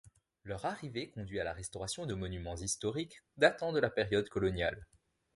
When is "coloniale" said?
4.29-4.83